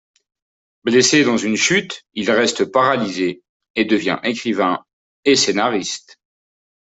Blessé 0.83 1.23
dans 1.23 1.37
une 1.37 1.55
chute, 1.57 2.05
il 2.15 2.31
reste 2.31 2.65
paralysé, 2.65 3.43
et 3.75 3.85
devient 3.85 4.17
écrivain 4.23 4.83
et 5.25 5.35
scénariste. 5.35 6.19